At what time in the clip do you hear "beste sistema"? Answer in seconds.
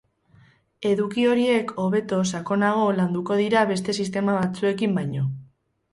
3.73-4.39